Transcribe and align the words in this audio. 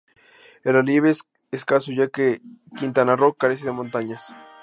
El 0.63 0.73
relieve 0.73 1.11
es 1.11 1.29
escaso 1.51 1.91
ya 1.91 2.09
que 2.09 2.41
Quintana 2.75 3.15
Roo 3.15 3.35
carece 3.35 3.65
de 3.65 3.71
montañas. 3.71 4.33